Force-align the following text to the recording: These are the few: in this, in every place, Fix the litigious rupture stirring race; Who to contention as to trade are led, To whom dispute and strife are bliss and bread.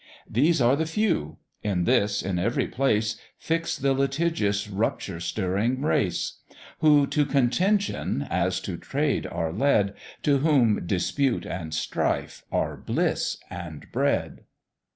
These 0.27 0.59
are 0.61 0.75
the 0.75 0.87
few: 0.87 1.37
in 1.61 1.83
this, 1.83 2.23
in 2.23 2.39
every 2.39 2.65
place, 2.65 3.17
Fix 3.37 3.77
the 3.77 3.93
litigious 3.93 4.67
rupture 4.67 5.19
stirring 5.19 5.83
race; 5.83 6.39
Who 6.79 7.05
to 7.05 7.23
contention 7.23 8.25
as 8.27 8.59
to 8.61 8.77
trade 8.77 9.27
are 9.27 9.53
led, 9.53 9.93
To 10.23 10.39
whom 10.39 10.87
dispute 10.87 11.45
and 11.45 11.71
strife 11.71 12.43
are 12.51 12.75
bliss 12.77 13.37
and 13.51 13.85
bread. 13.91 14.39